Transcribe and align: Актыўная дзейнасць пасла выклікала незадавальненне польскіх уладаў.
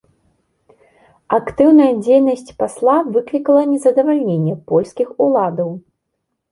Актыўная 1.37 1.91
дзейнасць 2.03 2.55
пасла 2.63 2.97
выклікала 3.19 3.61
незадавальненне 3.75 4.61
польскіх 4.73 5.07
уладаў. 5.29 5.69